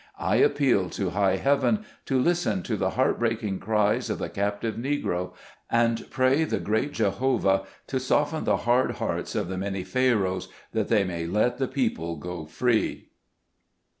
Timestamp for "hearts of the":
8.93-9.59